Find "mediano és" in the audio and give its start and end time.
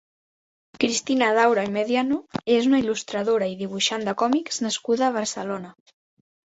1.75-2.71